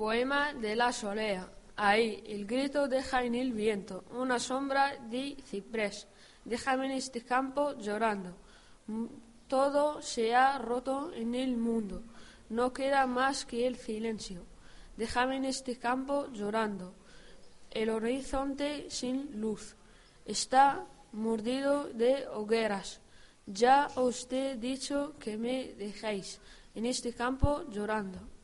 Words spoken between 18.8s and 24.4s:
sin luz está mordido de hogueras. Ya os